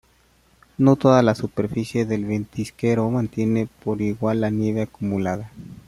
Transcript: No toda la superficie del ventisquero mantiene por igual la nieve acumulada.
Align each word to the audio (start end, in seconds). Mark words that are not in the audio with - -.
No 0.79 0.95
toda 0.95 1.21
la 1.21 1.35
superficie 1.35 2.07
del 2.07 2.25
ventisquero 2.25 3.07
mantiene 3.11 3.67
por 3.83 4.01
igual 4.01 4.41
la 4.41 4.49
nieve 4.49 4.81
acumulada. 4.81 5.51